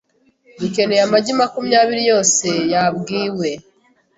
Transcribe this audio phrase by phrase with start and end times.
[0.59, 3.49] Dukeneye amagi makumyabiri yose yabwiwe.